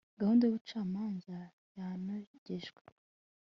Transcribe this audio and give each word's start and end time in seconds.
Gahunda 0.19 0.43
yubucamanza 0.45 1.35
yanogejwe 1.77 2.81